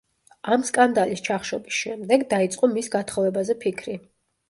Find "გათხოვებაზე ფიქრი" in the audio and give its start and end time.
2.99-4.01